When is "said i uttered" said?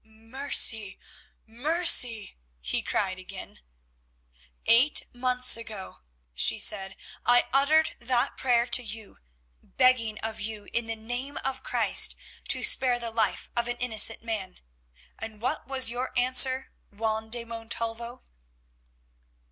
6.57-7.95